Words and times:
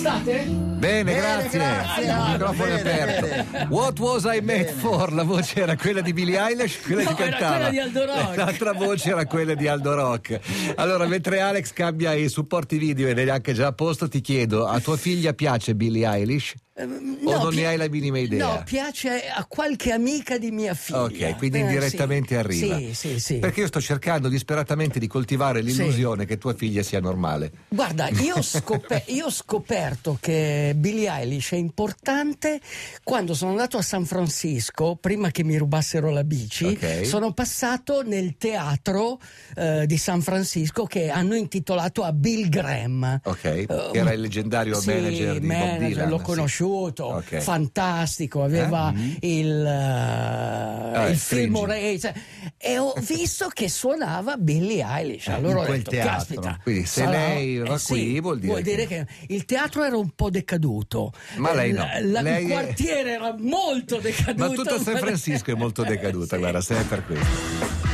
state? 0.00 0.44
Bene, 0.46 1.04
Bene, 1.04 1.14
grazie. 1.14 1.58
grazie, 1.58 2.04
Il 2.04 2.24
microfono 2.32 2.74
è 2.74 2.82
bene, 2.82 3.16
aperto. 3.18 3.66
What 3.74 3.98
was 3.98 4.24
I 4.24 4.40
made 4.42 4.72
for? 4.78 5.12
La 5.12 5.24
voce 5.24 5.60
era 5.60 5.76
quella 5.76 6.00
di 6.00 6.12
Billie 6.14 6.38
Eilish, 6.40 6.80
quella 6.80 7.02
No, 7.02 7.14
che 7.14 7.28
cantava. 7.28 7.54
quella 7.56 7.68
di 7.70 7.78
Aldo 7.80 8.06
Rock. 8.06 8.36
L'altra 8.36 8.72
voce 8.72 9.10
era 9.10 9.26
quella 9.26 9.54
di 9.54 9.68
Aldo 9.68 9.94
Rock. 9.94 10.40
Allora, 10.76 11.06
mentre 11.06 11.40
Alex 11.40 11.72
cambia 11.74 12.14
i 12.14 12.28
supporti 12.30 12.78
video 12.78 13.08
e 13.08 13.14
ne 13.14 13.24
è 13.24 13.28
anche 13.28 13.52
già 13.52 13.66
a 13.68 13.72
posto, 13.72 14.08
ti 14.08 14.22
chiedo, 14.22 14.66
a 14.66 14.80
tua 14.80 14.96
figlia 14.96 15.34
piace 15.34 15.74
Billie 15.74 16.08
Eilish? 16.08 16.54
O 16.84 17.42
non 17.42 17.48
pi- 17.50 17.56
ne 17.56 17.66
hai 17.66 17.76
la 17.76 17.88
minima 17.88 18.18
idea? 18.18 18.46
No, 18.46 18.62
piace 18.64 19.28
a 19.28 19.44
qualche 19.46 19.92
amica 19.92 20.38
di 20.38 20.50
mia 20.50 20.74
figlia. 20.74 21.02
Ok, 21.02 21.36
quindi 21.36 21.58
Eh, 21.58 21.60
indirettamente 21.62 22.28
sì. 22.28 22.34
arriva. 22.34 22.76
Sì, 22.78 22.94
sì, 22.94 23.20
sì. 23.20 23.34
Perché 23.38 23.60
io 23.60 23.66
sto 23.66 23.80
cercando 23.80 24.28
disperatamente 24.28 24.98
di 24.98 25.06
coltivare 25.06 25.60
l'illusione 25.62 26.24
che 26.26 26.38
tua 26.38 26.54
figlia 26.54 26.82
sia 26.82 27.00
normale. 27.00 27.50
Guarda, 27.68 28.08
io 28.08 28.36
ho, 28.36 28.42
scope- 28.42 29.04
io 29.08 29.26
ho 29.26 29.30
scoperto 29.30 30.18
che 30.20 30.72
Billie 30.76 31.08
Eilish 31.10 31.52
è 31.52 31.56
importante 31.56 32.60
quando 33.02 33.34
sono 33.34 33.50
andato 33.50 33.76
a 33.78 33.82
San 33.82 34.04
Francisco, 34.04 34.96
prima 35.00 35.30
che 35.30 35.44
mi 35.44 35.56
rubassero 35.56 36.10
la 36.10 36.24
bici, 36.24 36.64
Ok. 36.66 37.04
sono 37.06 37.32
passato 37.32 38.02
nel 38.02 38.36
teatro 38.38 39.18
eh, 39.56 39.84
di 39.86 39.96
San 39.96 40.22
Francisco 40.22 40.84
che 40.84 41.10
hanno 41.10 41.34
intitolato 41.34 42.02
a 42.02 42.12
Bill 42.12 42.48
Graham. 42.48 43.20
Ok, 43.24 43.40
che 43.40 43.66
era 43.92 44.12
il 44.12 44.20
leggendario 44.20 44.74
sì, 44.80 44.88
manager 44.88 45.32
di 45.38 45.46
Bob 45.46 45.56
manager, 45.56 45.88
Dylan. 45.88 46.08
l'ho 46.08 46.18
sì. 46.18 46.24
Conosciuto, 46.70 47.04
Ok. 47.06 47.38
fantastico, 47.38 48.42
aveva 48.42 48.92
il, 49.20 49.64
eh, 49.66 51.04
Eh, 51.06 51.10
il 51.10 51.16
film 51.18 51.64
Race 51.64 52.14
e 52.56 52.78
ho 52.78 52.92
visto 53.00 53.48
che 53.52 53.68
suonava 53.68 54.36
Billie 54.36 54.84
Eilish. 54.86 55.28
Allora 55.28 55.58
ho 55.58 55.60
in 55.60 55.66
quel 55.66 55.78
detto, 55.78 55.90
teatro. 55.90 56.12
caspita, 56.12 56.58
Quindi 56.62 56.86
se 56.86 57.00
sarà- 57.04 57.10
lei 57.10 57.58
va 57.58 57.64
eh, 57.64 57.68
qui, 57.68 57.78
sì, 57.80 58.20
vuol 58.20 58.38
dire 58.38 58.86
che- 58.86 58.86
che 58.86 59.06
il 59.28 59.44
teatro 59.44 59.84
era 59.84 59.96
un 59.96 60.10
po' 60.14 60.30
decaduto. 60.30 61.12
Ma 61.36 61.52
lei 61.54 61.72
no. 61.72 61.88
Eh, 61.92 62.02
la- 62.04 62.20
Lei 62.20 62.44
il 62.44 62.50
quartiere 62.50 63.12
era 63.12 63.34
molto 63.38 63.98
decaduto. 63.98 64.48
Ma 64.48 64.54
tutta 64.54 64.78
San 64.80 64.96
Francisco 64.98 65.50
è 65.50 65.54
molto 65.54 65.82
decaduta, 65.84 66.34
Sì. 66.36 66.40
guarda, 66.40 66.60
se 66.60 66.78
è 66.78 66.84
per 66.84 67.04
questo. 67.04 67.89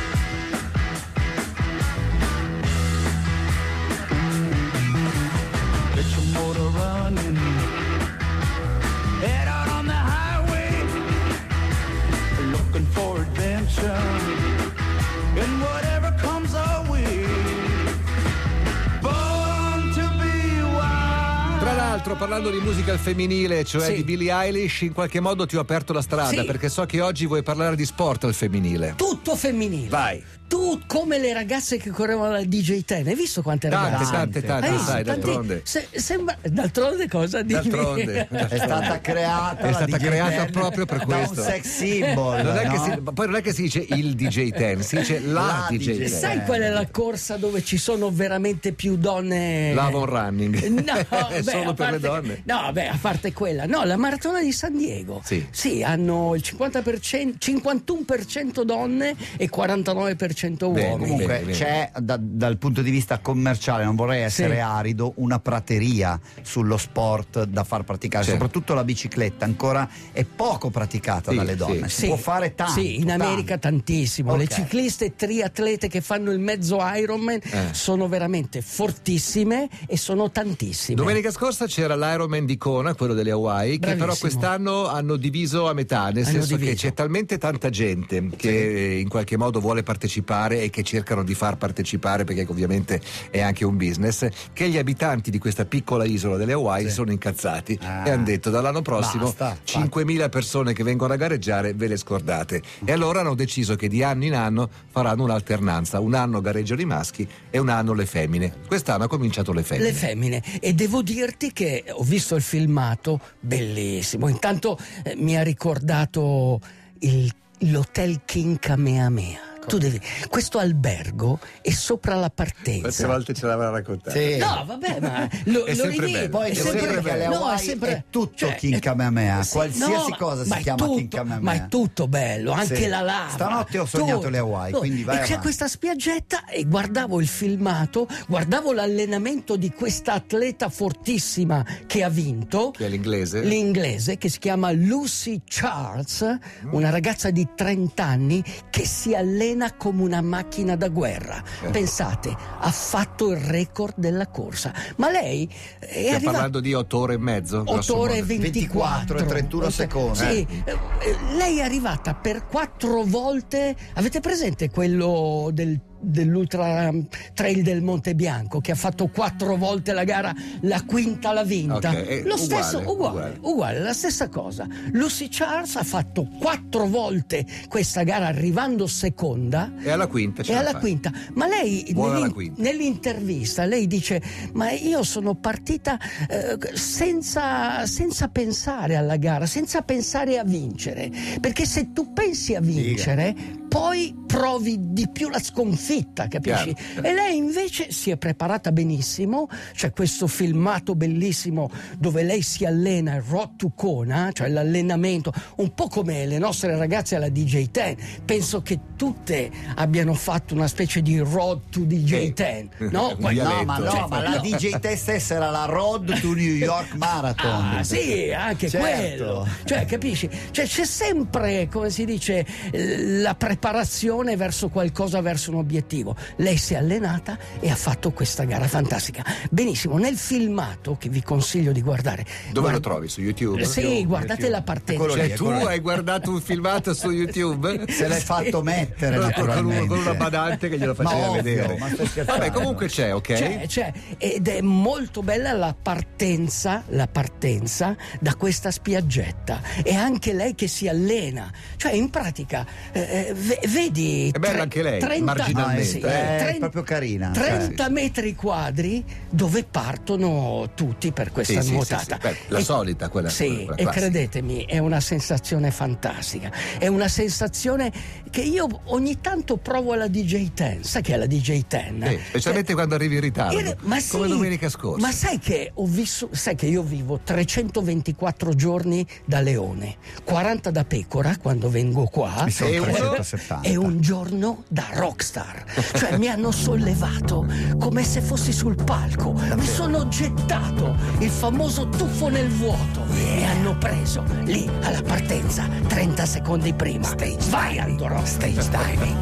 Parlando 22.17 22.49
di 22.49 22.57
musica 22.59 22.91
al 22.91 22.97
femminile, 22.99 23.63
cioè 23.63 23.85
Sì. 23.85 23.93
di 23.95 24.03
Billie 24.03 24.31
Eilish, 24.33 24.81
in 24.81 24.93
qualche 24.93 25.19
modo 25.19 25.45
ti 25.45 25.55
ho 25.55 25.59
aperto 25.59 25.93
la 25.93 26.01
strada 26.01 26.41
Sì. 26.41 26.45
perché 26.45 26.67
so 26.67 26.85
che 26.85 26.99
oggi 26.99 27.25
vuoi 27.27 27.43
parlare 27.43 27.75
di 27.75 27.85
sport 27.85 28.23
al 28.23 28.33
femminile. 28.33 28.93
Tutto 28.97 29.35
femminile. 29.35 29.87
Vai. 29.87 30.23
Tu 30.47 30.79
come 30.87 31.17
le 31.19 31.33
ragazze 31.33 31.75
che 31.75 31.89
correvano 31.89 32.33
alla 32.35 32.43
DJ 32.45 32.85
Ten, 32.85 33.05
hai 33.05 33.15
visto 33.15 33.41
quante 33.41 33.67
Tante, 33.67 33.89
ragazze? 33.91 34.11
tante, 34.13 34.41
tante, 34.43 34.69
visto? 34.69 34.85
sai, 34.85 35.03
d'altronde. 35.03 35.61
se- 35.65 35.87
sembra, 35.91 36.37
d'altronde 36.41 37.07
cosa? 37.09 37.41
Dimmi. 37.41 37.61
D'altronde. 37.69 38.27
È 38.29 38.57
stata 38.57 39.01
creata, 39.01 39.67
È 39.67 39.73
stata 39.73 39.97
DJ 39.97 40.05
creata 40.05 40.43
Ten 40.45 40.51
proprio 40.51 40.85
per 40.85 41.03
questo. 41.03 41.41
un 41.41 41.45
sex 41.47 41.65
symbol. 41.67 42.41
Non 42.43 42.55
è 42.55 42.61
che 42.61 42.77
no? 42.77 42.83
si- 42.83 43.01
poi 43.13 43.25
non 43.25 43.35
è 43.35 43.41
che 43.41 43.53
si 43.53 43.63
dice 43.63 43.85
il 43.89 44.15
DJ 44.15 44.51
Ten, 44.51 44.81
si 44.83 44.95
dice 44.95 45.19
la, 45.19 45.41
La 45.41 45.67
DJ 45.69 45.77
DJ 45.77 45.97
Ten. 45.97 46.07
Sai 46.07 46.41
qual 46.45 46.61
è 46.61 46.69
la 46.69 46.87
corsa 46.89 47.35
dove 47.35 47.61
ci 47.63 47.77
sono 47.77 48.09
veramente 48.09 48.71
più 48.71 48.95
donne? 48.95 49.73
L'Avon 49.73 50.05
Running. 50.05 50.65
No, 50.67 50.93
È 51.27 51.41
beh, 51.43 51.51
solo 51.51 51.73
per 51.73 51.91
le 51.91 51.99
donne. 51.99 52.41
No, 52.45 52.69
beh, 52.71 52.87
a 52.87 52.97
parte 53.01 53.33
quella. 53.33 53.65
No, 53.65 53.83
la 53.83 53.97
maratona 53.97 54.41
di 54.41 54.53
San 54.53 54.77
Diego. 54.77 55.21
Sì. 55.51 55.83
hanno 55.83 56.35
il 56.35 56.41
50%, 56.41 57.35
51% 57.37 58.61
donne 58.63 59.13
e 59.35 59.49
49% 59.53 60.35
Bene, 60.45 60.89
uomini. 60.91 60.97
Comunque 60.97 61.25
Bene, 61.25 61.39
bene. 61.45 61.51
c'è 61.57 61.91
da- 61.99 62.19
dal 62.21 62.57
punto 62.57 62.81
di 62.83 62.91
vista 62.91 63.17
commerciale, 63.19 63.83
non 63.83 63.95
vorrei 63.95 64.21
essere 64.21 64.55
Sì. 64.55 64.59
arido, 64.61 65.13
una 65.17 65.39
prateria 65.39 66.19
sullo 66.43 66.77
sport 66.77 67.43
da 67.45 67.63
far 67.63 67.83
praticare, 67.83 68.23
Certo. 68.23 68.39
soprattutto 68.39 68.73
la 68.75 68.83
bicicletta 68.83 69.45
ancora 69.45 69.89
è 70.11 70.23
poco 70.25 70.69
praticata 70.69 71.31
Sì, 71.31 71.37
dalle 71.37 71.51
sì. 71.53 71.57
donne, 71.57 71.89
si 71.89 72.01
Sì, 72.01 72.07
può 72.07 72.15
fare 72.17 72.53
tanto. 72.55 72.73
Sì, 72.73 72.97
in 72.99 73.09
America 73.11 73.57
tanto. 73.57 73.65
tantissimo. 73.77 74.35
Le 74.35 74.43
Ok. 74.43 74.53
cicliste 74.53 75.15
triatlete 75.15 75.87
che 75.87 76.01
fanno 76.01 76.31
il 76.31 76.39
mezzo 76.39 76.77
Ironman 76.81 77.39
Eh. 77.43 77.67
sono 77.73 78.07
veramente 78.07 78.61
fortissime 78.61 79.67
e 79.87 79.97
sono 79.97 80.29
tantissime. 80.31 80.95
Domenica 80.95 81.31
scorsa 81.31 81.65
c'era 81.65 81.95
l'Ironman 81.95 82.45
di 82.45 82.57
Kona, 82.57 82.93
quello 82.95 83.13
delle 83.13 83.31
Hawaii, 83.31 83.73
che 83.79 83.93
però 83.93 83.95
Bravissimo. 84.05 84.29
quest'anno 84.29 84.87
hanno 84.87 85.15
diviso 85.15 85.67
a 85.67 85.73
metà, 85.73 86.09
nel 86.09 86.23
Hanno 86.25 86.33
senso 86.39 86.55
che 86.57 86.63
diviso. 86.65 86.87
c'è 86.87 86.93
talmente 86.93 87.37
tanta 87.37 87.69
gente 87.69 88.29
che 88.35 88.97
in 89.01 89.07
qualche 89.09 89.37
modo 89.37 89.59
vuole 89.59 89.83
partecipare 89.83 90.25
e 90.27 90.69
che 90.69 90.83
cercano 90.83 91.23
di 91.23 91.33
far 91.33 91.57
partecipare 91.57 92.23
perché 92.25 92.45
ovviamente 92.49 92.99
è 93.31 93.39
anche 93.41 93.63
un 93.63 93.77
business, 93.77 94.27
che 94.51 94.67
gli 94.69 94.77
abitanti 94.77 95.31
di 95.31 95.39
questa 95.39 95.63
piccola 95.65 96.03
isola 96.05 96.35
delle 96.35 96.51
Hawaii 96.53 96.87
Sì. 96.87 96.93
sono 96.93 97.11
incazzati 97.11 97.79
Ah. 97.81 98.05
e 98.05 98.11
hanno 98.11 98.23
detto 98.25 98.49
dall'anno 98.49 98.81
prossimo 98.81 99.23
Basta, 99.25 99.57
5.000 99.63 100.27
persone 100.29 100.73
che 100.73 100.83
vengono 100.83 101.13
a 101.13 101.15
gareggiare 101.15 101.73
ve 101.73 101.87
le 101.87 101.95
scordate. 101.97 102.61
E 102.83 102.91
allora 102.91 103.21
hanno 103.21 103.35
deciso 103.35 103.75
che 103.75 103.87
di 103.87 104.03
anno 104.03 104.25
in 104.25 104.33
anno 104.35 104.69
faranno 104.89 105.23
un'alternanza, 105.23 105.99
un 105.99 106.13
anno 106.13 106.41
gareggiano 106.41 106.81
i 106.81 106.85
maschi 106.85 107.27
e 107.49 107.57
un 107.57 107.69
anno 107.69 107.93
le 107.93 108.05
femmine. 108.05 108.53
Quest'anno 108.67 109.05
ha 109.05 109.07
cominciato 109.07 109.53
le 109.53 109.63
femmine. 109.63 109.87
Le 109.89 109.93
femmine 109.95 110.43
e 110.59 110.73
devo 110.73 111.01
dirti 111.01 111.53
che 111.53 111.85
ho 111.89 112.03
visto 112.03 112.35
il 112.35 112.41
filmato 112.41 113.19
bellissimo. 113.39 114.27
Intanto 114.27 114.77
eh, 115.03 115.15
mi 115.15 115.37
ha 115.37 115.43
ricordato 115.43 116.59
il- 116.99 117.31
l'hotel 117.59 118.21
King 118.25 118.59
Kamehameha. 118.59 119.46
Tu 119.67 119.77
devi, 119.77 119.99
questo 120.29 120.59
albergo 120.59 121.39
è 121.61 121.71
sopra 121.71 122.15
la 122.15 122.31
Quante 122.33 122.53
partenza. 122.63 123.05
volte 123.07 123.33
ce 123.33 123.45
l'avrà 123.45 123.69
raccontato? 123.69 124.17
Sì. 124.17 124.37
No, 124.37 124.63
vabbè, 124.65 124.99
ma 125.01 125.27
lo, 125.45 125.65
È 125.65 125.75
lo 125.75 125.83
sempre 125.83 126.05
rivedi, 126.05 126.11
bello. 126.13 126.29
Poi 126.29 126.49
È 126.51 126.53
sempre 126.53 126.87
alle 126.87 127.01
bello. 127.01 127.35
Hawaii 127.35 127.55
è 127.55 127.61
sempre- 127.61 127.91
è 127.91 128.03
tutto 128.09 128.35
cioè, 128.37 128.79
Kamehameha, 128.79 129.43
sì, 129.43 129.51
qualsiasi 129.51 130.09
no, 130.11 130.15
cosa 130.17 130.43
si 130.45 130.61
chiama 130.61 130.77
tutto- 130.85 130.95
King 130.95 131.09
Kamehameha. 131.09 131.41
Ma 131.57 131.65
è 131.65 131.67
tutto 131.67 132.07
bello, 132.07 132.51
anche 132.53 132.75
Sì. 132.75 132.87
la 132.87 133.01
lava. 133.01 133.29
Stanotte 133.31 133.77
ho 133.79 133.85
sognato 133.85 134.15
tutto. 134.19 134.29
le 134.29 134.37
Hawaii, 134.37 134.73
Oh, 134.73 134.77
quindi 134.79 135.03
vai 135.03 135.17
E 135.17 135.21
c'è 135.23 135.39
questa 135.39 135.67
spiaggetta 135.67 136.45
e 136.45 136.63
guardavo 136.63 137.19
il 137.19 137.27
filmato, 137.27 138.07
guardavo 138.27 138.71
l'allenamento 138.71 139.57
di 139.57 139.71
questa 139.71 140.13
atleta 140.13 140.69
fortissima 140.69 141.65
che 141.85 142.03
ha 142.03 142.09
vinto. 142.09 142.71
Che 142.71 142.85
è 142.85 142.89
l'inglese? 142.89 143.41
L'inglese 143.41 144.17
che 144.17 144.29
si 144.29 144.39
chiama 144.39 144.71
Lucy 144.71 145.41
Charles, 145.45 146.37
una 146.71 146.89
ragazza 146.89 147.31
di 147.31 147.45
30 147.53 148.05
anni 148.05 148.41
che 148.69 148.85
si 148.85 149.13
allena 149.13 149.55
come 149.77 150.03
una 150.03 150.21
macchina 150.21 150.75
da 150.75 150.89
guerra. 150.89 151.41
Eh. 151.63 151.69
Pensate, 151.69 152.35
ha 152.59 152.71
fatto 152.71 153.31
il 153.31 153.37
record 153.37 153.95
della 153.97 154.27
corsa. 154.27 154.73
Ma 154.97 155.09
lei 155.09 155.47
è 155.79 155.85
Stiamo 155.85 156.07
arrivata 156.07 156.31
parlando 156.31 156.59
di 156.59 156.73
otto 156.73 156.99
ore 156.99 157.13
e 157.15 157.17
mezzo? 157.17 157.59
8 157.59 157.71
grosso 157.71 157.97
ore 157.97 158.17
e 158.17 158.21
modo. 158.21 158.33
24 158.37 158.75
24 158.77 159.17
e 159.17 159.25
31 159.25 159.69
secondi. 159.69 160.17
Sì, 160.17 160.47
eh, 160.65 160.71
eh, 160.71 161.35
lei 161.35 161.59
è 161.59 161.63
arrivata 161.63 162.13
per 162.13 162.45
quattro 162.45 163.03
volte. 163.03 163.75
Avete 163.93 164.19
presente 164.19 164.69
quello 164.69 165.49
del 165.51 165.79
dell'ultra 165.99 166.91
trail 167.33 167.63
del 167.63 167.81
Monte 167.81 168.15
Bianco 168.15 168.59
che 168.59 168.71
ha 168.71 168.75
fatto 168.75 169.07
quattro 169.07 169.55
volte 169.55 169.93
la 169.93 170.03
gara 170.03 170.33
la 170.61 170.81
quinta 170.83 171.31
l'ha 171.33 171.43
vinta 171.43 171.89
Ok, 171.89 171.95
è 171.95 172.21
lo 172.23 172.35
uguale, 172.35 172.37
stesso 172.63 172.77
uguale, 172.79 172.91
uguale. 172.93 173.37
uguale 173.41 173.79
la 173.79 173.93
stessa 173.93 174.29
cosa 174.29 174.67
Lucy 174.91 175.27
Charles 175.29 175.75
ha 175.75 175.83
fatto 175.83 176.27
quattro 176.39 176.87
volte 176.87 177.45
questa 177.67 178.03
gara 178.03 178.27
arrivando 178.27 178.87
seconda 178.87 179.71
E 179.81 179.89
alla 179.89 180.07
quinta 180.07 180.41
e 180.43 180.51
la 180.53 180.59
alla 180.59 180.75
quinta, 180.77 181.11
ma 181.33 181.47
lei 181.47 181.85
nell'in- 181.95 182.31
quinta. 182.33 182.61
nell'intervista 182.61 183.65
lei 183.65 183.87
dice: 183.87 184.21
Ma 184.53 184.71
io 184.71 185.03
sono 185.03 185.35
partita 185.35 185.97
eh, 186.29 186.57
senza, 186.73 187.85
senza 187.85 188.27
pensare 188.27 188.95
alla 188.95 189.17
gara, 189.17 189.45
senza 189.45 189.81
pensare 189.81 190.37
a 190.37 190.43
vincere. 190.43 191.09
Perché 191.39 191.65
se 191.65 191.93
tu 191.93 192.11
pensi 192.13 192.55
a 192.55 192.59
vincere, 192.61 193.35
poi 193.77 194.15
provi 194.25 194.75
di 194.79 195.07
più 195.07 195.29
la 195.29 195.39
sconfitta, 195.39 196.27
capisci? 196.27 196.73
Chiaro, 196.73 196.91
chiaro. 196.93 197.07
E 197.07 197.13
lei 197.13 197.37
invece 197.37 197.91
si 197.91 198.09
è 198.09 198.17
preparata 198.17 198.71
benissimo. 198.71 199.47
C'è 199.73 199.91
questo 199.91 200.25
filmato 200.25 200.95
bellissimo 200.95 201.69
dove 201.99 202.23
lei 202.23 202.41
si 202.41 202.65
allena 202.65 203.13
il 203.13 203.21
Road 203.21 203.55
to 203.57 203.71
Kona, 203.75 204.31
cioè 204.33 204.49
l'allenamento, 204.49 205.31
un 205.57 205.75
po' 205.75 205.87
come 205.89 206.25
le 206.25 206.39
nostre 206.39 206.75
ragazze 206.75 207.15
alla 207.17 207.29
DJ 207.29 207.69
10. 207.69 208.21
Penso 208.25 208.63
che 208.63 208.79
tutte 208.95 209.51
abbiano 209.75 210.15
fatto 210.15 210.55
una 210.55 210.67
specie 210.67 211.03
di 211.03 211.19
Road 211.19 211.69
to 211.69 211.81
DJ 211.81 212.33
10, 212.33 212.69
no? 212.89 213.15
Dialetto. 213.15 213.57
No, 213.59 213.63
ma 213.63 213.77
no, 213.77 213.89
Cioè, 213.91 214.07
ma 214.07 214.21
la 214.23 214.37
DJ 214.39 214.79
te 214.79 214.95
stessa 214.95 215.35
era 215.35 215.51
la 215.51 215.65
Road 215.65 216.19
to 216.19 216.33
New 216.33 216.55
York 216.55 216.95
Marathon. 216.95 217.77
Ah, 217.77 217.83
sì, 217.83 218.31
anche 218.31 218.69
Certo. 218.69 218.85
quello. 218.87 219.47
Cioè, 219.65 219.85
capisci? 219.85 220.27
Cioè, 220.49 220.65
c'è 220.65 220.85
sempre, 220.85 221.67
come 221.71 221.91
si 221.91 222.05
dice, 222.05 222.43
la 222.71 223.35
preparazione 223.35 223.65
preparazione 223.67 224.37
verso 224.37 224.69
qualcosa, 224.69 225.19
verso 225.21 225.51
un 225.51 225.57
obiettivo. 225.57 226.15
Lei 226.37 226.55
si 226.55 226.73
è 226.73 226.77
allenata 226.77 227.37
e 227.59 227.69
ha 227.69 227.75
fatto 227.75 228.11
questa 228.11 228.45
gara 228.45 228.65
fantastica. 228.65 229.25
Benissimo, 229.49 229.97
nel 229.97 230.15
filmato 230.15 230.95
che 230.97 231.09
vi 231.09 231.21
consiglio 231.21 231.73
di 231.73 231.81
guardare. 231.81 232.23
Dove 232.23 232.51
lo 232.53 232.61
guarda- 232.61 232.79
trovi? 232.79 233.09
Su 233.09 233.21
YouTube? 233.21 233.65
Sì, 233.65 234.05
guardate 234.05 234.43
YouTube. 234.43 234.49
la 234.49 234.61
partenza. 234.61 235.03
Eccolo. 235.03 235.17
Cioè, 235.17 235.33
tu 235.33 235.45
hai 235.47 235.79
guardato 235.79 236.29
un 236.31 236.41
filmato 236.41 236.93
su 236.93 237.09
YouTube? 237.09 237.85
Se 237.91 238.07
l'hai 238.07 238.21
fatto 238.21 238.61
mettere 238.61 239.17
naturalmente. 239.17 239.87
con 239.87 239.99
una 239.99 240.13
badante 240.13 240.69
che 240.69 240.77
glielo 240.77 240.93
faceva 240.93 241.19
Ma 241.19 241.29
ovvio, 241.29 241.41
vedere. 241.41 241.77
ma? 241.77 241.89
Vabbè, 242.23 242.51
comunque 242.51 242.87
c'è, 242.87 243.13
ok? 243.13 243.33
C'è, 243.33 243.63
c'è, 243.67 243.91
ed 244.17 244.47
è 244.47 244.61
molto 244.61 245.23
bella 245.23 245.51
la 245.51 245.75
partenza, 245.79 246.83
la 246.89 247.07
partenza 247.07 247.95
da 248.21 248.33
questa 248.35 248.71
spiaggetta 248.71 249.61
e 249.83 249.93
anche 249.93 250.31
lei 250.31 250.55
che 250.55 250.67
si 250.67 250.87
allena, 250.87 251.51
cioè 251.75 251.91
in 251.91 252.09
pratica 252.09 252.65
eh, 252.93 253.33
ve- 253.47 253.59
vedi 253.67 254.29
È 254.33 254.37
bella 254.39 254.61
anche 254.63 254.81
lei, 254.83 255.21
marginalmente, 255.21 255.81
Ah, 255.81 255.83
sì, 255.83 255.99
eh. 255.99 256.37
È 256.37 256.37
tren- 256.43 256.59
proprio 256.59 256.83
carina. 256.83 257.31
30 257.31 257.89
metri 257.89 258.35
quadri 258.35 259.03
dove 259.29 259.63
partono 259.63 260.69
tutti 260.75 261.11
per 261.11 261.31
questa 261.31 261.61
Sì, 261.61 261.67
sì, 261.67 261.73
nuotata. 261.73 262.01
sì, 262.03 262.11
sì. 262.11 262.17
Beh, 262.21 262.35
la 262.49 262.59
solita, 262.61 263.09
quella- 263.09 263.29
Sì, 263.29 263.47
quella 263.65 263.73
e 263.75 263.83
classica. 263.83 263.91
credetemi, 263.91 264.65
è 264.65 264.77
una 264.77 264.99
sensazione 264.99 265.71
fantastica. 265.71 266.51
È 266.77 266.87
una 266.87 267.07
sensazione 267.07 267.91
che 268.37 268.43
io 268.43 268.67
ogni 268.85 269.19
tanto 269.19 269.57
provo 269.57 269.93
alla 269.93 270.07
DJ 270.07 270.51
Ten. 270.53 270.83
Sai 270.83 271.01
che 271.01 271.15
è 271.15 271.17
la 271.17 271.25
DJ 271.25 271.63
Ten? 271.67 272.05
Sì, 272.07 272.19
specialmente 272.27 272.75
quando 272.75 272.93
arrivi 272.93 273.15
in 273.15 273.21
ritardo, 273.21 273.57
Era- 273.57 273.75
ma 273.81 273.99
sì, 273.99 274.11
come 274.11 274.27
domenica 274.27 274.69
scorsa. 274.69 275.03
Ma 275.03 275.11
sai 275.11 275.39
che 275.39 275.71
ho 275.73 275.85
visto, 275.87 276.29
sai 276.33 276.53
che 276.53 276.67
io 276.67 276.83
vivo 276.83 277.19
324 277.23 278.53
giorni 278.53 279.03
da 279.25 279.39
leone, 279.39 279.95
40 280.23 280.69
da 280.69 280.83
pecora 280.83 281.35
quando 281.37 281.67
vengo 281.71 282.05
qua 282.09 282.45
E 282.45 282.77
uno- 282.77 282.91
370. 282.91 283.61
e 283.67 283.75
un 283.75 284.01
giorno 284.01 284.65
da 284.67 284.85
rockstar. 284.93 285.63
Cioè 285.95 286.17
mi 286.19 286.27
hanno 286.27 286.51
sollevato 286.51 287.43
come 287.79 288.03
se 288.03 288.21
fossi 288.21 288.53
sul 288.53 288.75
palco, 288.83 289.31
mi 289.31 289.65
sono 289.65 290.07
gettato 290.09 290.95
il 291.21 291.29
famoso 291.31 291.89
tuffo 291.89 292.27
nel 292.27 292.49
vuoto 292.49 293.03
e 293.15 293.43
hanno 293.45 293.75
preso 293.79 294.23
lì 294.43 294.69
alla 294.83 295.01
partenza 295.01 295.67
30 295.87 296.23
secondi 296.27 296.71
prima. 296.73 297.15
Vai 297.49 297.79
Andorra, 297.79 298.25
stage 298.27 298.69
diving. 298.69 299.15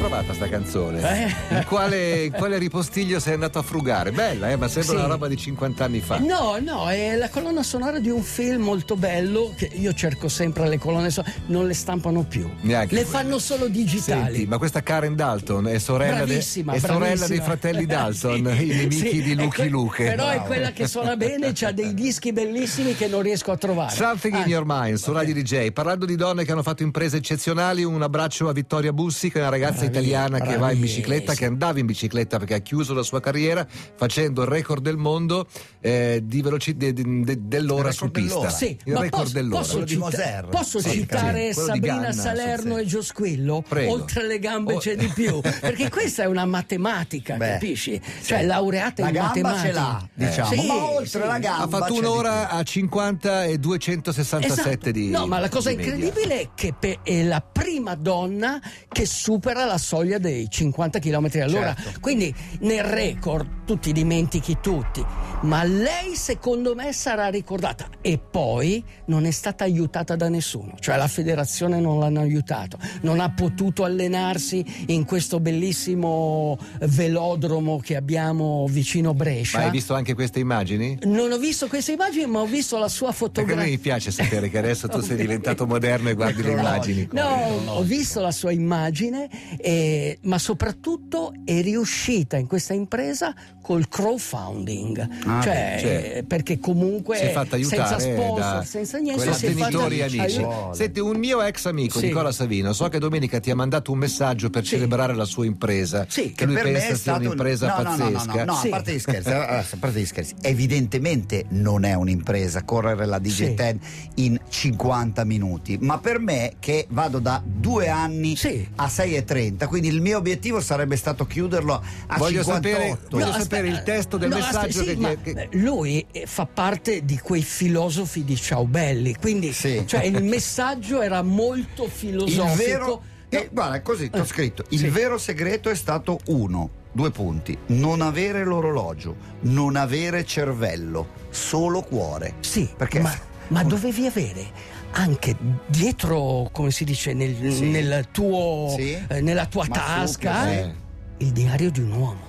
Trovata 0.00 0.32
sta 0.32 0.48
canzone? 0.48 1.26
Eh? 1.50 1.54
In, 1.56 1.64
quale, 1.66 2.24
in 2.24 2.32
quale 2.32 2.56
ripostiglio 2.56 3.20
sei 3.20 3.34
andato 3.34 3.58
a 3.58 3.62
frugare? 3.62 4.12
Bella, 4.12 4.50
eh, 4.50 4.56
ma 4.56 4.66
sembra 4.66 4.92
Sì. 4.92 4.98
una 4.98 5.06
roba 5.06 5.28
di 5.28 5.36
50 5.36 5.84
anni 5.84 6.00
fa. 6.00 6.18
No, 6.18 6.56
no, 6.58 6.88
è 6.88 7.16
la 7.16 7.28
colonna 7.28 7.62
sonora 7.62 7.98
di 7.98 8.08
un 8.08 8.22
film 8.22 8.62
molto 8.62 8.96
bello 8.96 9.52
che 9.54 9.70
io 9.74 9.92
cerco 9.92 10.28
sempre 10.28 10.66
le 10.68 10.78
colonne 10.78 11.10
sonore, 11.10 11.34
non 11.46 11.66
le 11.66 11.74
stampano 11.74 12.22
più. 12.22 12.48
Neanche 12.62 12.94
le 12.94 13.04
quelle. 13.04 13.18
fanno 13.24 13.38
solo 13.38 13.68
digitali. 13.68 14.32
Senti, 14.36 14.46
ma 14.46 14.56
questa 14.56 14.82
Karen 14.82 15.14
Dalton 15.14 15.68
è 15.68 15.78
sorella, 15.78 16.24
de- 16.24 16.38
è 16.38 16.78
sorella 16.78 17.26
dei 17.26 17.40
fratelli 17.40 17.84
Dalton, 17.84 18.54
Sì, 18.56 18.64
i 18.64 18.74
nemici 18.74 19.08
sì, 19.10 19.22
di 19.22 19.32
è 19.32 19.34
Lucky 19.34 19.48
que- 19.60 19.68
Luke. 19.68 20.04
Però 20.04 20.28
è 20.28 20.34
Bravo. 20.36 20.46
quella 20.46 20.72
che 20.72 20.86
suona 20.86 21.14
bene, 21.16 21.52
ha 21.60 21.72
dei 21.72 21.92
dischi 21.92 22.32
bellissimi 22.32 22.94
che 22.94 23.06
non 23.06 23.20
riesco 23.20 23.52
a 23.52 23.56
trovare. 23.58 23.94
Something 23.94 24.32
in 24.32 24.40
Anzi, 24.40 24.50
Your 24.50 24.64
Mind 24.66 24.96
su 24.96 25.12
Radio 25.12 25.34
DJ. 25.34 25.72
Parlando 25.72 26.06
di 26.06 26.16
donne 26.16 26.44
che 26.46 26.52
hanno 26.52 26.62
fatto 26.62 26.82
imprese 26.82 27.18
eccezionali, 27.18 27.84
un 27.84 28.00
abbraccio 28.00 28.48
a 28.48 28.52
Vittoria 28.52 28.94
Bussi, 28.94 29.30
che 29.30 29.38
è 29.38 29.42
una 29.42 29.50
ragazza 29.50 29.88
Bravi- 29.90 30.06
italiana 30.06 30.40
che 30.40 30.56
va 30.56 30.72
in 30.72 30.80
bicicletta, 30.80 31.34
che 31.34 31.44
andava 31.44 31.78
in 31.78 31.86
bicicletta 31.86 32.38
perché 32.38 32.54
ha 32.54 32.58
chiuso 32.58 32.94
la 32.94 33.02
sua 33.02 33.20
carriera 33.20 33.66
facendo 33.96 34.42
il 34.42 34.48
record 34.48 34.82
del 34.82 34.96
mondo 34.96 35.46
eh, 35.80 36.20
di 36.24 36.42
veloci- 36.42 36.76
de- 36.76 36.92
de- 36.92 37.04
de- 37.24 37.38
dell'ora 37.40 37.90
su 37.92 38.10
pista. 38.10 38.28
dell'ora. 38.34 38.50
Sì, 38.50 38.76
il 38.84 38.92
ma 38.92 39.00
record 39.00 39.22
posso, 39.22 39.34
dell'ora. 39.34 39.60
posso 39.62 39.84
cita- 39.86 40.46
posso 40.50 40.78
Sì, 40.80 40.90
citare 40.90 41.46
di 41.48 41.52
Sabrina 41.54 41.94
Ganna, 41.96 42.12
Salerno 42.12 42.74
sì, 42.76 42.80
e 42.80 42.84
Gio 42.86 43.02
Squillo? 43.02 43.64
Prego. 43.66 43.92
Oltre 43.92 44.26
le 44.26 44.38
gambe 44.38 44.74
Oh. 44.74 44.78
c'è 44.78 44.96
di 44.96 45.08
più, 45.08 45.40
perché 45.60 45.88
questa 45.90 46.22
è 46.22 46.26
una 46.26 46.44
matematica, 46.44 47.36
Beh, 47.36 47.48
capisci? 47.52 48.00
Cioè 48.24 48.44
laureata 48.44 49.02
La 49.02 49.08
in 49.08 49.14
gamba 49.14 49.28
matematica. 49.28 49.66
ce 49.68 49.72
l'ha, 49.72 50.08
diciamo. 50.14 50.50
Sì, 50.50 50.66
ma 50.66 50.90
oltre 50.90 51.20
sì. 51.20 51.26
la 51.26 51.38
gamba 51.38 51.64
Ha 51.64 51.68
fatto 51.80 51.94
un'ora 51.94 52.48
a 52.50 52.62
50 52.62 53.44
e 53.44 53.58
267 53.58 54.68
Esatto. 54.70 54.90
di 54.90 55.08
No, 55.08 55.26
ma 55.26 55.38
la 55.38 55.48
cosa 55.48 55.70
incredibile 55.70 56.40
è 56.40 56.48
che 56.54 56.74
è 57.02 57.22
la 57.24 57.40
prima 57.40 57.94
donna 57.94 58.60
che 58.88 59.06
supera 59.06 59.64
la 59.64 59.78
soglia 59.80 60.18
dei 60.18 60.48
50 60.48 61.00
km 61.00 61.28
all'ora. 61.42 61.74
Certo. 61.74 61.98
Quindi 62.00 62.32
nel 62.60 62.84
record 62.84 63.64
tu 63.64 63.78
ti 63.78 63.92
dimentichi 63.92 64.58
tutti, 64.60 65.04
ma 65.42 65.64
lei 65.64 66.14
secondo 66.14 66.74
me 66.74 66.92
sarà 66.92 67.28
ricordata 67.28 67.88
e 68.00 68.18
poi 68.18 68.84
non 69.06 69.26
è 69.26 69.30
stata 69.30 69.64
aiutata 69.64 70.14
da 70.14 70.28
nessuno, 70.28 70.74
cioè 70.78 70.96
la 70.96 71.08
federazione 71.08 71.80
non 71.80 71.98
l'hanno 71.98 72.20
aiutato, 72.20 72.78
non 73.02 73.20
ha 73.20 73.30
potuto 73.30 73.84
allenarsi 73.84 74.64
in 74.86 75.04
questo 75.04 75.40
bellissimo 75.40 76.58
velodromo 76.80 77.78
che 77.78 77.96
abbiamo 77.96 78.66
vicino 78.68 79.14
Brescia. 79.14 79.58
Ma 79.58 79.64
hai 79.64 79.70
visto 79.70 79.94
anche 79.94 80.14
queste 80.14 80.38
immagini? 80.40 80.98
Non 81.04 81.32
ho 81.32 81.38
visto 81.38 81.66
queste 81.68 81.92
immagini, 81.92 82.26
ma 82.26 82.40
ho 82.40 82.46
visto 82.46 82.78
la 82.78 82.88
sua 82.88 83.08
Perché 83.10 83.24
a 83.24 83.28
me 83.30 83.42
fotografia. 83.42 83.70
mi 83.70 83.78
piace 83.78 84.10
sapere 84.10 84.50
che 84.50 84.58
adesso 84.58 84.88
tu 84.88 85.00
sei 85.00 85.16
diventato 85.16 85.66
moderno 85.66 86.08
e 86.10 86.14
guardi 86.14 86.42
le 86.42 86.52
immagini. 86.52 87.08
No, 87.12 87.62
ho 87.66 87.82
visto 87.82 88.20
la 88.20 88.32
sua 88.32 88.52
immagine, 88.52 89.28
eh, 89.70 90.18
ma 90.22 90.36
soprattutto 90.38 91.32
è 91.44 91.62
riuscita 91.62 92.36
in 92.36 92.48
questa 92.48 92.74
impresa 92.74 93.32
col 93.62 93.86
crowdfunding, 93.86 95.08
ah, 95.26 95.40
cioè, 95.42 95.76
cioè, 95.80 96.24
perché 96.26 96.58
comunque 96.58 97.16
si 97.16 97.22
è 97.26 97.30
fatta 97.30 97.54
aiutare 97.54 98.00
senza 98.00 98.12
sponsor, 98.12 98.66
senza 98.66 98.98
niente, 98.98 99.32
si 99.32 99.46
è 99.46 99.50
amici. 99.50 100.44
Senti, 100.72 100.98
un 100.98 101.16
mio 101.16 101.40
ex 101.42 101.66
amico 101.66 102.00
sì. 102.00 102.06
Nicola 102.06 102.32
Savino, 102.32 102.72
so 102.72 102.88
che 102.88 102.98
domenica 102.98 103.38
ti 103.38 103.52
ha 103.52 103.54
mandato 103.54 103.92
un 103.92 103.98
messaggio 103.98 104.50
per 104.50 104.64
sì. 104.64 104.70
celebrare 104.70 105.14
la 105.14 105.24
sua 105.24 105.44
impresa, 105.44 106.04
sì, 106.08 106.32
che, 106.32 106.32
che 106.32 106.46
lui 106.46 106.60
pensa 106.60 106.96
sia 106.96 107.14
un'impresa 107.14 107.66
un... 107.66 107.82
no, 107.82 107.90
pazzesca. 107.90 108.08
No, 108.08 108.18
no, 108.18 108.24
no, 108.24 108.34
no, 108.34 108.44
no 108.44 108.52
a 108.54 108.68
parte 108.68 108.92
gli 108.92 108.98
scherzi, 108.98 109.28
eh, 109.30 109.34
a 109.34 109.64
parte 109.78 110.00
gli 110.00 110.06
scherzi, 110.06 110.34
evidentemente 110.40 111.44
non 111.50 111.84
è 111.84 111.94
un'impresa 111.94 112.64
correre 112.64 113.06
la 113.06 113.20
Digiten 113.20 113.78
in 114.16 114.36
50 114.48 115.22
minuti, 115.24 115.78
ma 115.80 115.98
per 115.98 116.18
me 116.18 116.54
che 116.58 116.86
vado 116.88 117.20
da 117.20 117.40
due 117.44 117.88
anni 117.88 118.36
a 118.74 118.88
6 118.88 119.14
e 119.14 119.24
30 119.24 119.59
40. 119.60 119.66
Quindi 119.66 119.88
il 119.88 120.00
mio 120.00 120.18
obiettivo 120.18 120.60
sarebbe 120.60 120.96
stato 120.96 121.26
chiuderlo 121.26 121.82
a 122.06 122.16
voglio 122.16 122.42
58. 122.42 122.52
Sapere, 122.52 122.98
voglio 123.10 123.26
no, 123.26 123.32
sapere 123.32 123.68
il 123.68 123.82
testo 123.82 124.16
del 124.16 124.30
no, 124.30 124.36
messaggio 124.36 124.80
aspetta, 124.80 125.08
sì, 125.08 125.18
che, 125.22 125.34
che... 125.34 125.40
Eh, 125.42 125.48
lui 125.58 126.06
eh, 126.10 126.26
fa 126.26 126.46
parte 126.46 127.04
di 127.04 127.18
quei 127.18 127.42
filosofi 127.42 128.24
di 128.24 128.36
Ciaubelli, 128.36 129.16
quindi 129.16 129.52
sì. 129.52 129.84
cioè, 129.86 130.04
il 130.04 130.22
messaggio 130.22 131.00
era 131.00 131.22
molto 131.22 131.88
filosofico. 131.88 132.50
Il 132.50 132.56
vero... 132.56 132.86
No. 132.86 133.02
Eh, 133.32 133.48
guarda, 133.52 133.80
così 133.82 134.10
ho 134.12 134.18
eh, 134.18 134.24
scritto. 134.24 134.64
Il 134.70 134.78
sì. 134.78 134.88
vero 134.88 135.16
segreto 135.16 135.70
è 135.70 135.74
stato 135.74 136.18
uno. 136.26 136.78
Due 136.92 137.12
punti. 137.12 137.56
Non 137.66 138.00
avere 138.00 138.44
l'orologio, 138.44 139.14
non 139.42 139.76
avere 139.76 140.24
cervello, 140.24 141.10
solo 141.30 141.82
cuore. 141.82 142.34
Sì, 142.40 142.68
perché 142.76 142.98
ma, 142.98 143.16
ma 143.48 143.62
dovevi 143.62 144.06
avere 144.06 144.78
anche 144.92 145.36
dietro, 145.66 146.48
come 146.52 146.70
si 146.70 146.84
dice, 146.84 147.12
nel, 147.12 147.52
Sì. 147.52 147.66
nel 147.70 148.08
tuo, 148.10 148.74
Sì. 148.76 148.96
eh, 149.08 149.20
nella 149.20 149.46
tua 149.46 149.66
Ma 149.68 149.74
tasca, 149.74 150.40
super, 150.42 150.74
sì. 151.18 151.24
il 151.24 151.32
diario 151.32 151.70
di 151.70 151.80
un 151.80 151.92
uomo. 151.92 152.28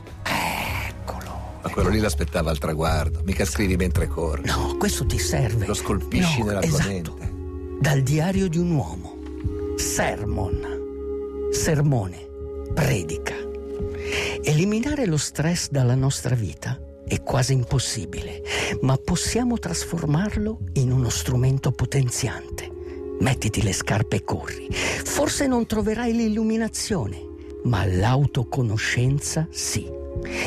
Ma 1.63 1.69
quello 1.69 1.89
lì 1.89 1.99
l'aspettava 1.99 2.49
al 2.49 2.57
traguardo, 2.57 3.21
mica 3.23 3.45
scrivi 3.45 3.75
mentre 3.75 4.07
corri. 4.07 4.45
No, 4.47 4.75
questo 4.79 5.05
ti 5.05 5.19
serve. 5.19 5.67
Lo 5.67 5.75
scolpisci 5.75 6.39
No, 6.39 6.45
nella 6.45 6.59
tua 6.61 6.69
esatto. 6.79 7.17
mente. 7.17 7.79
Dal 7.79 8.01
diario 8.01 8.47
di 8.47 8.57
un 8.57 8.71
uomo. 8.71 9.15
Sermon. 9.77 10.59
Sermone. 11.51 12.17
Predica. 12.73 13.35
Eliminare 14.43 15.05
lo 15.05 15.17
stress 15.17 15.69
dalla 15.69 15.93
nostra 15.93 16.33
vita 16.33 16.79
è 17.11 17.21
quasi 17.23 17.51
impossibile, 17.51 18.41
ma 18.83 18.95
possiamo 18.95 19.59
trasformarlo 19.59 20.59
in 20.75 20.93
uno 20.93 21.09
strumento 21.09 21.73
potenziante. 21.73 22.71
Mettiti 23.19 23.61
le 23.61 23.73
scarpe 23.73 24.15
e 24.15 24.23
corri. 24.23 24.69
Forse 24.71 25.45
non 25.45 25.65
troverai 25.65 26.13
l'illuminazione, 26.13 27.21
ma 27.65 27.85
l'autoconoscenza 27.85 29.45
sì. 29.51 29.85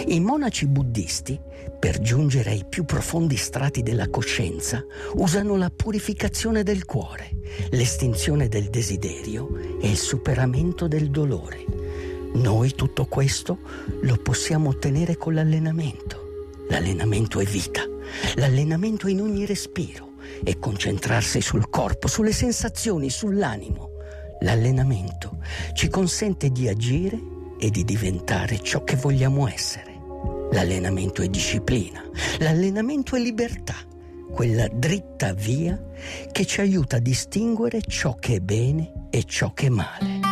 I 0.07 0.21
monaci 0.21 0.67
buddisti, 0.67 1.39
per 1.79 2.01
giungere 2.01 2.53
ai 2.53 2.65
più 2.67 2.87
profondi 2.87 3.37
strati 3.37 3.83
della 3.83 4.09
coscienza, 4.09 4.83
usano 5.17 5.57
la 5.57 5.69
purificazione 5.69 6.63
del 6.63 6.87
cuore, 6.87 7.41
l'estinzione 7.73 8.49
del 8.49 8.71
desiderio 8.71 9.55
e 9.83 9.91
il 9.91 9.99
superamento 9.99 10.89
del 10.89 11.11
dolore. 11.11 11.63
Noi 12.33 12.75
tutto 12.75 13.05
questo 13.05 13.59
lo 14.01 14.17
possiamo 14.17 14.71
ottenere 14.71 15.19
con 15.19 15.35
l'allenamento. 15.35 16.24
L'allenamento 16.69 17.41
è 17.41 17.45
vita, 17.45 17.83
l'allenamento 18.37 19.07
è 19.07 19.11
in 19.11 19.21
ogni 19.21 19.47
respiro 19.47 20.13
e 20.43 20.59
concentrarsi 20.59 21.41
sul 21.41 21.69
corpo, 21.69 22.09
sulle 22.09 22.33
sensazioni, 22.33 23.11
sull'animo. 23.11 23.91
L'allenamento 24.41 25.39
ci 25.75 25.89
consente 25.89 26.51
di 26.51 26.69
agire 26.69 27.19
e 27.59 27.71
di 27.71 27.85
diventare 27.85 28.61
ciò 28.61 28.83
che 28.85 28.97
vogliamo 28.97 29.47
essere. 29.47 29.93
L'allenamento 30.53 31.23
è 31.23 31.29
disciplina, 31.29 32.03
l'allenamento 32.39 33.17
è 33.17 33.21
libertà, 33.21 33.77
quella 34.31 34.69
dritta 34.69 35.33
via 35.33 35.81
che 36.31 36.45
ci 36.45 36.61
aiuta 36.61 36.97
a 36.97 37.01
distinguere 37.01 37.81
ciò 37.87 38.15
che 38.15 38.37
è 38.37 38.41
bene 38.41 39.07
e 39.11 39.25
ciò 39.25 39.53
che 39.53 39.67
è 39.67 39.71
male. 39.71 40.24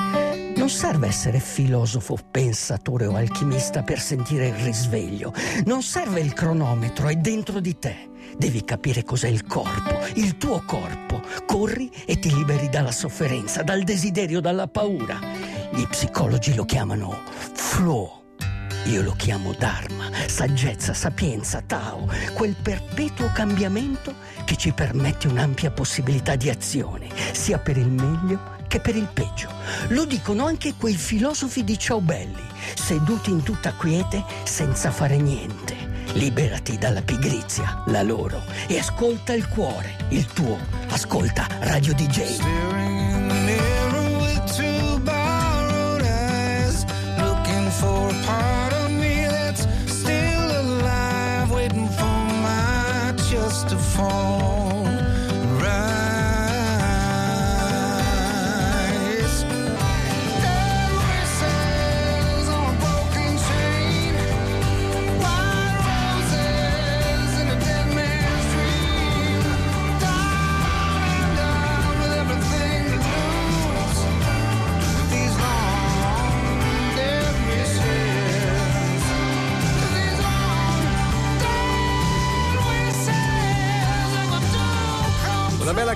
Non 0.62 0.70
serve 0.70 1.08
essere 1.08 1.40
filosofo, 1.40 2.16
pensatore 2.30 3.06
o 3.06 3.16
alchimista 3.16 3.82
per 3.82 3.98
sentire 3.98 4.46
il 4.46 4.54
risveglio. 4.54 5.34
Non 5.64 5.82
serve 5.82 6.20
il 6.20 6.32
cronometro, 6.34 7.08
è 7.08 7.16
dentro 7.16 7.58
di 7.58 7.80
te. 7.80 8.08
Devi 8.36 8.62
capire 8.62 9.02
cos'è 9.02 9.26
il 9.26 9.44
corpo, 9.44 9.98
il 10.14 10.36
tuo 10.36 10.62
corpo. 10.64 11.20
Corri 11.46 11.90
e 12.06 12.20
ti 12.20 12.32
liberi 12.32 12.68
dalla 12.68 12.92
sofferenza, 12.92 13.64
dal 13.64 13.82
desiderio, 13.82 14.38
dalla 14.38 14.68
paura. 14.68 15.18
Gli 15.72 15.84
psicologi 15.88 16.54
lo 16.54 16.64
chiamano 16.64 17.22
flow. 17.54 18.22
Io 18.84 19.02
lo 19.02 19.14
chiamo 19.16 19.54
Dharma, 19.58 20.10
saggezza, 20.28 20.94
sapienza, 20.94 21.60
Tao, 21.60 22.08
quel 22.34 22.54
perpetuo 22.54 23.32
cambiamento 23.34 24.14
che 24.44 24.54
ci 24.56 24.70
permette 24.70 25.26
un'ampia 25.26 25.72
possibilità 25.72 26.36
di 26.36 26.50
azione, 26.50 27.08
sia 27.32 27.58
per 27.58 27.76
il 27.78 27.88
meglio 27.88 28.51
che 28.72 28.80
per 28.80 28.96
il 28.96 29.08
peggio. 29.12 29.50
Lo 29.88 30.06
dicono 30.06 30.46
anche 30.46 30.72
quei 30.78 30.94
filosofi 30.94 31.62
di 31.62 31.78
ciao 31.78 32.00
belli, 32.00 32.42
seduti 32.74 33.28
in 33.30 33.42
tutta 33.42 33.74
quiete 33.74 34.24
senza 34.44 34.90
fare 34.90 35.18
niente. 35.18 35.76
Liberati 36.14 36.78
dalla 36.78 37.02
pigrizia, 37.02 37.82
la 37.88 38.02
loro, 38.02 38.42
e 38.68 38.78
ascolta 38.78 39.34
il 39.34 39.46
cuore, 39.48 39.94
il 40.08 40.24
tuo. 40.24 40.56
Ascolta 40.88 41.46
Radio 41.60 41.92
DJ. 41.92 42.91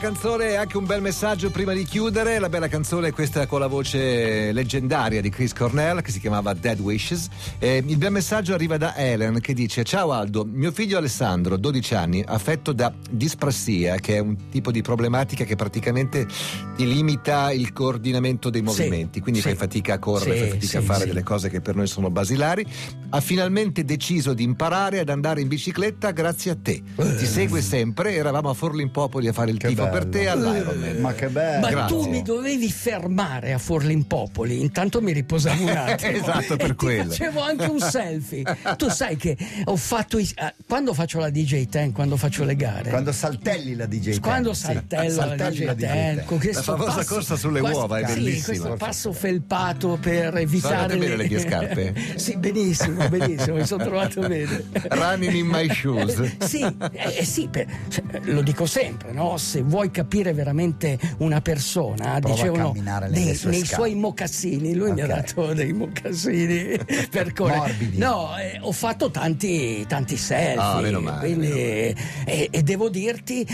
Canzone 0.07 0.51
e 0.51 0.55
anche 0.55 0.77
un 0.77 0.85
bel 0.85 1.03
messaggio 1.03 1.51
prima 1.51 1.73
di 1.73 1.83
chiudere. 1.83 2.39
La 2.39 2.49
bella 2.49 2.69
canzone 2.69 3.09
è 3.09 3.13
questa 3.13 3.49
con 3.49 3.59
la 3.59 3.67
voce 3.67 4.53
leggendaria 4.53 5.21
di 5.21 5.31
Chris 5.31 5.53
Cornell 5.53 6.01
che 6.01 6.13
si 6.13 6.21
chiamava 6.21 6.55
Dead 6.55 6.79
Wishes. 6.79 7.27
E 7.59 7.83
il 7.85 7.97
bel 7.97 8.13
messaggio 8.13 8.55
arriva 8.55 8.77
da 8.77 8.95
Helen 8.95 9.41
che 9.41 9.53
dice: 9.53 9.83
Ciao 9.83 10.13
Aldo, 10.13 10.45
mio 10.49 10.71
figlio 10.71 10.97
Alessandro, 10.97 11.57
12 11.57 11.95
anni, 11.97 12.23
affetto 12.25 12.73
da 12.73 12.95
disprassia, 13.11 13.97
che 13.97 14.15
è 14.15 14.19
un 14.21 14.49
tipo 14.49 14.71
di 14.71 14.81
problematica 14.81 15.43
che 15.43 15.57
praticamente 15.57 16.29
ti 16.77 16.87
limita 16.87 17.51
il 17.51 17.73
coordinamento 17.73 18.49
dei 18.49 18.63
movimenti. 18.63 19.19
Quindi 19.19 19.41
sì. 19.41 19.49
fai 19.49 19.57
fatica 19.57 19.95
a 19.95 19.99
correre, 19.99 20.37
Sì, 20.37 20.39
fai 20.39 20.51
fatica 20.51 20.79
a 20.79 20.81
sì, 20.83 20.87
fare 20.87 21.01
sì. 21.01 21.07
delle 21.09 21.23
cose 21.25 21.49
che 21.49 21.61
per 21.61 21.75
noi 21.75 21.89
sono 21.89 22.11
basilari. 22.11 22.65
Ha 23.11 23.21
finalmente 23.21 23.85
deciso 23.85 24.35
di 24.35 24.45
imparare 24.45 25.01
ad 25.01 25.09
andare 25.09 25.41
in 25.41 25.49
bicicletta 25.49 26.13
grazie 26.13 26.53
a 26.53 26.57
te. 26.63 26.81
Ti 26.95 27.27
segue 27.27 27.61
sempre. 27.61 28.15
Eravamo 28.15 28.51
a 28.51 28.55
Forlimpopoli 28.55 29.27
a 29.27 29.33
fare 29.33 29.51
il 29.51 29.59
Che 29.59 29.67
tifo 29.67 29.89
per 29.97 30.07
te 30.07 30.29
all'Ironman. 30.29 30.97
Ma 30.99 31.15
che 31.15 31.29
bello. 31.29 31.61
Ma 31.61 31.71
Grazie. 31.71 31.97
tu 31.97 32.09
mi 32.11 32.23
dovevi 32.23 32.71
fermare 32.71 33.53
a 33.55 33.59
Forlimpopoli, 33.59 34.61
intanto 34.61 35.01
mi 35.01 35.13
riposavo 35.13 35.63
un 35.63 35.69
attimo. 35.77 36.11
Esatto, 36.13 36.57
per 36.57 36.71
e 36.71 36.75
quello. 36.75 37.11
Facevo 37.11 37.41
anche 37.41 37.65
un 37.67 37.81
selfie. 37.81 38.45
Tu 38.77 38.89
sai 38.91 39.17
che 39.17 39.37
ho 39.65 39.77
fatto. 39.77 40.19
i- 40.19 40.31
eh, 40.37 40.55
quando 40.67 40.93
faccio 40.93 41.19
la 41.19 41.31
DJ 41.31 41.67
Ten, 41.69 41.93
quando 41.93 42.17
faccio 42.17 42.45
le 42.45 42.57
gare. 42.57 42.91
Quando 42.91 43.13
saltelli 43.13 43.75
la 43.75 43.87
DJ 43.87 44.11
Ten, 44.11 44.21
quando 44.21 44.53
sì. 44.53 44.65
saltello 44.65 45.05
la 45.17 45.27
Saltelli 45.27 45.65
DJ 45.67 45.75
Ten, 45.77 46.23
con 46.27 46.39
questo 46.39 46.73
La 46.73 46.79
famosa 46.79 46.97
passo- 46.99 47.15
corsa 47.15 47.37
sulle 47.37 47.61
questo- 47.61 47.79
uova, 47.79 47.99
è 47.99 48.07
sì, 48.07 48.15
bellissima. 48.15 48.45
questo 48.59 48.77
passo 48.77 49.13
felpato 49.13 49.99
per 50.01 50.37
evitare 50.37 50.75
andate 50.75 50.97
bene 50.99 51.17
le 51.17 51.27
mie 51.27 51.41
scarpe? 51.41 51.95
sì, 52.17 52.37
benissimo, 52.37 53.09
benissimo, 53.09 53.57
mi 53.57 53.67
sono 53.67 53.85
trovato 53.85 54.21
bene. 54.21 54.65
Running 54.89 55.33
in 55.33 55.47
my 55.47 55.69
shoes. 55.73 56.37
sì, 56.45 56.61
eh, 56.63 57.17
eh, 57.19 57.25
sì, 57.25 57.49
per- 57.49 57.67
cioè, 57.89 58.05
lo 58.25 58.43
dico 58.43 58.67
sempre, 58.67 59.13
no? 59.13 59.37
Se 59.39 59.63
vuoi 59.63 59.86
capire 59.91 60.33
veramente 60.33 60.99
una 61.19 61.41
persona, 61.41 62.19
Prova 62.19 62.35
dicevano 62.35 62.67
camminare 62.73 63.09
nei, 63.09 63.35
suoi 63.65 63.95
mocassini, 63.95 64.75
lui 64.75 64.93
mi 64.93 65.01
ha 65.01 65.07
dato 65.07 65.53
dei 65.55 65.73
mocassini 65.73 66.79
per 67.11 67.33
correre. 67.33 67.75
No, 67.93 68.37
eh, 68.39 68.59
ho 68.61 68.73
fatto 68.73 69.11
tanti, 69.11 69.85
tanti 69.87 70.17
selfie. 70.17 70.61
Ah, 70.61 70.81
meno 70.81 71.01
male, 71.01 71.27
quindi- 71.27 71.49
meno 71.51 71.95
E, 72.25 72.49
e 72.51 72.63
devo 72.63 72.89
dirti, 72.89 73.47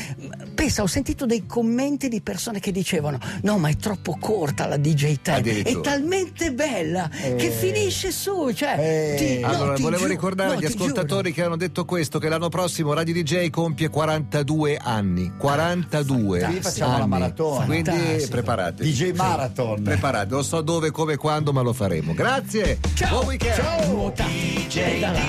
pensa, 0.62 0.83
ho 0.83 0.87
sentito 0.87 1.26
dei 1.26 1.45
commenti 1.45 2.09
di 2.09 2.21
persone 2.21 2.61
che 2.61 2.71
dicevano: 2.71 3.19
No, 3.42 3.59
ma 3.59 3.69
è 3.69 3.76
troppo 3.76 4.16
corta 4.21 4.66
la 4.69 4.76
DJ 4.76 5.19
Ten, 5.21 5.42
è 5.45 5.81
talmente 5.81 6.52
bella 6.52 7.09
che 7.09 7.50
finisce 7.50 8.12
su. 8.12 8.52
Cioè, 8.52 8.76
Eh. 8.78 9.14
ti- 9.16 9.40
no, 9.40 9.49
Allora, 9.49 9.75
volevo 9.76 9.97
giuro, 10.02 10.07
ricordare 10.07 10.50
no, 10.50 10.57
agli 10.59 10.64
ascoltatori 10.66 11.31
giuro. 11.31 11.35
che 11.35 11.42
hanno 11.42 11.57
detto 11.57 11.85
questo: 11.85 12.19
che 12.21 12.28
l'anno 12.28 12.49
prossimo 12.49 12.92
Radio 12.92 13.12
DJ 13.14 13.50
compie 13.50 13.88
42 13.88 14.76
anni. 14.76 15.33
42 15.37 16.40
Qui 16.45 16.61
facciamo 16.61 16.92
la 16.92 16.99
anni. 16.99 17.09
maratona. 17.09 17.64
Quindi 17.64 17.90
Fantastico. 17.90 18.31
preparatevi. 18.31 18.90
DJ 18.92 19.12
Marathon. 19.14 19.83
Preparate, 19.83 20.31
non 20.33 20.45
so 20.45 20.61
dove, 20.61 20.90
come, 20.92 21.16
quando, 21.16 21.52
ma 21.52 21.62
lo 21.62 21.73
faremo. 21.73 22.14
Grazie. 22.14 22.78
Ciao, 22.95 23.11
Buon 23.16 23.26
weekend. 23.26 23.54
ciao, 23.57 23.87
nuota, 23.90 24.25
pedala, 24.73 25.21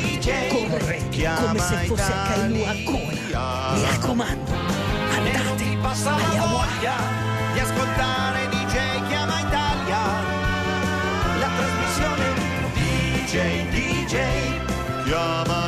corre 0.49 1.01
come 1.45 1.59
se 1.59 1.75
fosse 1.87 2.01
a 2.11 2.23
Kailua 2.33 2.69
Ancona. 2.69 3.11
Mi 3.73 3.81
raccomando, 3.81 4.51
passa 5.93 6.09
la 6.09 6.45
voglia 6.47 6.95
di 7.53 7.59
ascoltare 7.59 8.47
DJ 8.49 9.07
Chiama 9.07 9.39
Italia. 9.39 10.01
La 11.39 11.49
trasmissione 11.55 12.33
DJ 12.73 13.69
DJ 13.69 15.03
Chiama 15.03 15.62